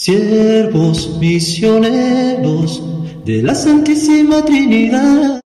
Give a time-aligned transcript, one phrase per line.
[0.00, 2.82] siervos misioneros
[3.22, 5.42] de la Santísima Trinidad.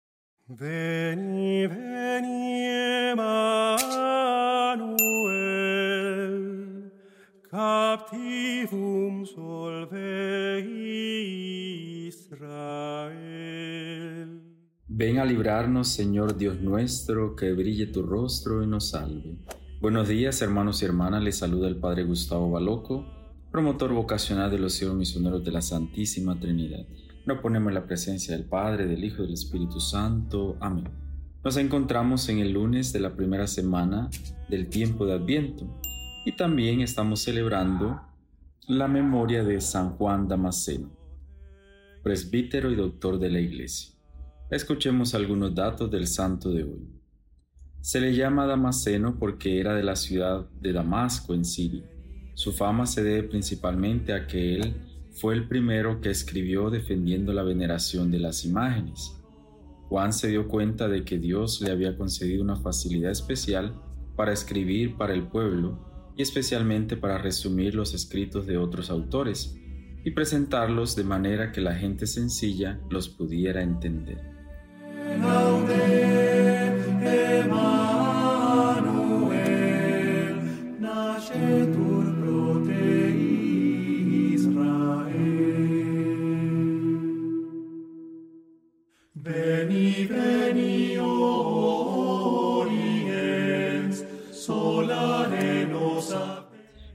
[0.49, 2.65] Veni, veni,
[3.13, 3.31] Emmanuel,
[7.49, 10.59] captivum solve
[12.09, 13.21] Israel.
[14.89, 19.37] Ven a librarnos, Señor Dios nuestro, que brille tu rostro y nos salve.
[19.81, 23.20] Buenos días, hermanos y hermanas, les saluda el Padre Gustavo Baloco,
[23.51, 26.87] promotor vocacional de los siervos misioneros de la Santísima Trinidad.
[27.27, 30.57] Nos ponemos en la presencia del Padre, del Hijo y del Espíritu Santo.
[30.61, 30.89] Amén.
[31.43, 34.09] Nos encontramos en el lunes de la primera semana
[34.49, 35.67] del tiempo de Adviento
[36.25, 38.01] y también estamos celebrando
[38.69, 40.91] la memoria de San Juan Damasceno,
[42.03, 43.95] presbítero y doctor de la Iglesia.
[44.51, 46.89] Escuchemos algunos datos del santo de hoy.
[47.81, 51.85] Se le llama Damasceno porque era de la ciudad de Damasco en Siria.
[52.35, 54.75] Su fama se debe principalmente a que él
[55.13, 59.17] fue el primero que escribió defendiendo la veneración de las imágenes.
[59.89, 63.75] Juan se dio cuenta de que Dios le había concedido una facilidad especial
[64.17, 69.57] para escribir para el pueblo y especialmente para resumir los escritos de otros autores
[70.05, 74.19] y presentarlos de manera que la gente sencilla los pudiera entender.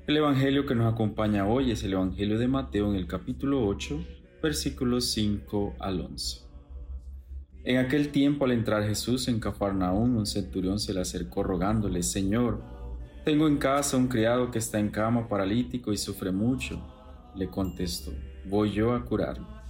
[0.08, 4.06] El Evangelio que nos acompaña hoy es el Evangelio de Mateo en el capítulo 8,
[4.44, 6.42] versículos 5 al 11.
[7.64, 12.62] En aquel tiempo al entrar Jesús en Cafarnaúm, un centurión se le acercó rogándole, Señor,
[13.24, 16.86] tengo en casa un criado que está en cama paralítico y sufre mucho.
[17.38, 18.12] Le contestó,
[18.44, 19.65] voy yo a curarlo.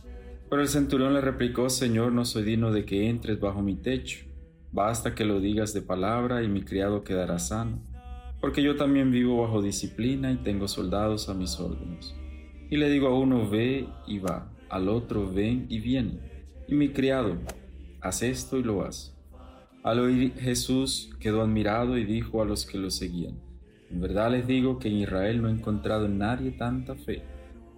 [0.49, 4.25] Pero el centurión le replicó, Señor, no soy digno de que entres bajo mi techo.
[4.71, 7.81] Basta que lo digas de palabra y mi criado quedará sano.
[8.41, 12.13] Porque yo también vivo bajo disciplina y tengo soldados a mis órdenes.
[12.69, 16.19] Y le digo a uno, ve y va, al otro, ven y viene.
[16.67, 17.37] Y mi criado,
[18.01, 19.13] haz esto y lo hace.
[19.83, 23.39] Al oír Jesús quedó admirado y dijo a los que lo seguían,
[23.91, 27.21] en verdad les digo que en Israel no he encontrado en nadie tanta fe.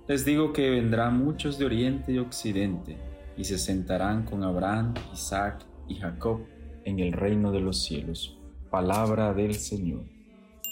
[0.08, 2.98] Les digo que vendrán muchos de oriente y occidente
[3.36, 6.46] y se sentarán con Abraham, Isaac y Jacob
[6.86, 8.40] en el reino de los cielos.
[8.72, 10.06] Palabra del Señor.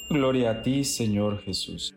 [0.10, 1.94] Gloria a ti, Señor Jesús.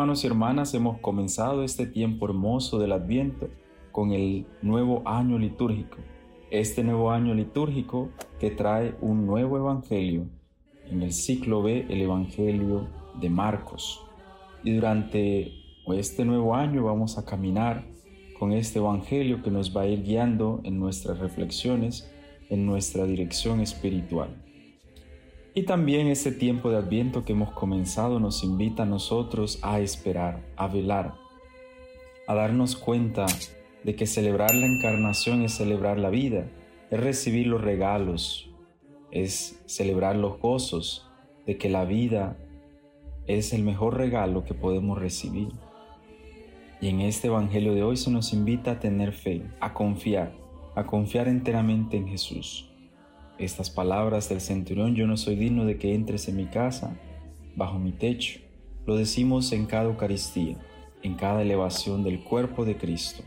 [0.00, 3.50] Hermanos y hermanas, hemos comenzado este tiempo hermoso del Adviento
[3.92, 5.98] con el nuevo año litúrgico.
[6.50, 10.24] Este nuevo año litúrgico que trae un nuevo Evangelio.
[10.88, 12.88] En el ciclo B, el Evangelio
[13.20, 14.00] de Marcos.
[14.64, 15.52] Y durante
[15.88, 17.84] este nuevo año vamos a caminar
[18.38, 22.10] con este Evangelio que nos va a ir guiando en nuestras reflexiones,
[22.48, 24.30] en nuestra dirección espiritual.
[25.52, 30.40] Y también este tiempo de Adviento que hemos comenzado nos invita a nosotros a esperar,
[30.56, 31.14] a velar,
[32.28, 33.26] a darnos cuenta
[33.82, 36.46] de que celebrar la encarnación es celebrar la vida,
[36.90, 38.48] es recibir los regalos,
[39.10, 41.10] es celebrar los gozos
[41.46, 42.36] de que la vida
[43.26, 45.48] es el mejor regalo que podemos recibir.
[46.80, 50.32] Y en este Evangelio de hoy se nos invita a tener fe, a confiar,
[50.76, 52.69] a confiar enteramente en Jesús.
[53.40, 56.94] Estas palabras del centurión, yo no soy digno de que entres en mi casa,
[57.56, 58.38] bajo mi techo,
[58.84, 60.58] lo decimos en cada Eucaristía,
[61.02, 63.22] en cada elevación del cuerpo de Cristo.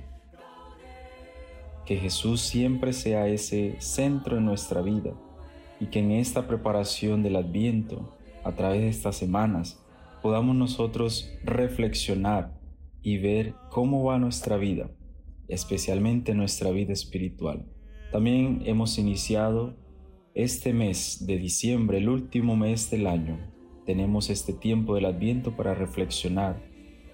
[1.87, 5.15] Que Jesús siempre sea ese centro en nuestra vida
[5.79, 9.83] y que en esta preparación del Adviento, a través de estas semanas,
[10.21, 12.53] podamos nosotros reflexionar
[13.01, 14.91] y ver cómo va nuestra vida,
[15.47, 17.65] especialmente nuestra vida espiritual.
[18.11, 19.81] También hemos iniciado
[20.35, 23.37] este mes de diciembre, el último mes del año.
[23.85, 26.59] Tenemos este tiempo del adviento para reflexionar,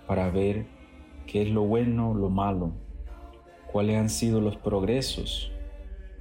[0.07, 0.67] para ver
[1.27, 2.71] qué es lo bueno, lo malo,
[3.71, 5.51] cuáles han sido los progresos,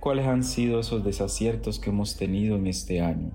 [0.01, 3.31] cuáles han sido esos desaciertos que hemos tenido en este año.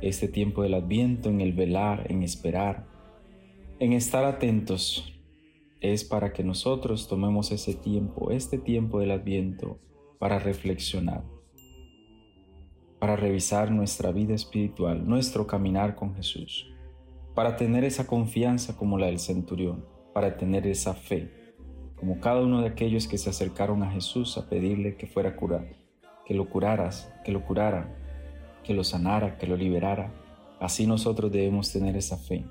[0.00, 2.86] Este tiempo del adviento, en el velar, en esperar,
[3.78, 5.12] en estar atentos
[5.82, 9.78] es para que nosotros tomemos ese tiempo, este tiempo del adviento,
[10.18, 11.24] para reflexionar,
[13.02, 16.72] para revisar nuestra vida espiritual, nuestro caminar con Jesús,
[17.34, 19.84] para tener esa confianza como la del centurión,
[20.14, 21.56] para tener esa fe,
[21.96, 25.66] como cada uno de aquellos que se acercaron a Jesús a pedirle que fuera curado,
[26.24, 27.92] que lo curaras, que lo curara,
[28.62, 30.12] que lo sanara, que lo liberara.
[30.60, 32.44] Así nosotros debemos tener esa fe.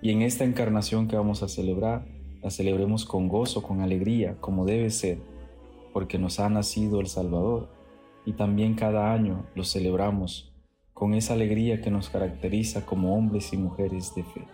[0.00, 2.06] Y en esta encarnación que vamos a celebrar,
[2.42, 5.18] la celebremos con gozo, con alegría, como debe ser,
[5.92, 7.76] porque nos ha nacido el Salvador.
[8.28, 10.52] Y también cada año lo celebramos
[10.92, 14.44] con esa alegría que nos caracteriza como hombres y mujeres de fe.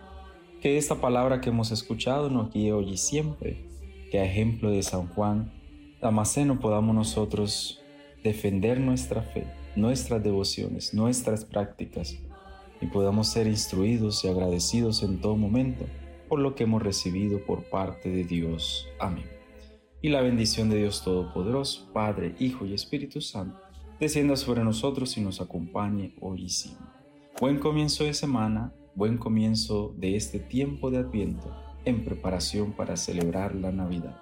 [0.61, 3.65] Que esta palabra que hemos escuchado nos guíe hoy y siempre,
[4.11, 5.51] que a ejemplo de San Juan
[6.01, 7.81] Damasceno podamos nosotros
[8.23, 9.45] defender nuestra fe,
[9.75, 12.17] nuestras devociones, nuestras prácticas
[12.79, 15.85] y podamos ser instruidos y agradecidos en todo momento
[16.29, 18.87] por lo que hemos recibido por parte de Dios.
[18.99, 19.25] Amén.
[20.01, 23.64] Y la bendición de Dios Todopoderoso, Padre, Hijo y Espíritu Santo,
[23.99, 26.85] descienda sobre nosotros y nos acompañe hoy y siempre.
[27.39, 31.53] Buen comienzo de semana, buen comienzo de este tiempo de Adviento
[31.85, 34.21] en preparación para celebrar la Navidad.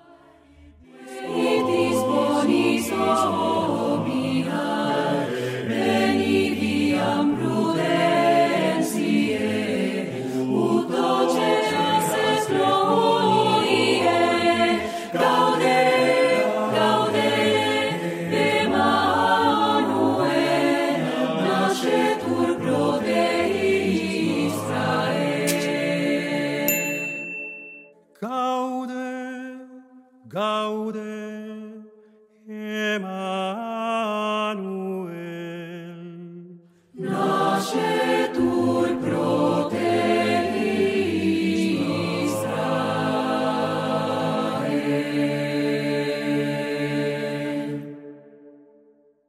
[30.84, 31.23] 가로되